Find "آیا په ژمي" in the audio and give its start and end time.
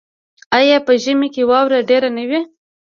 0.57-1.29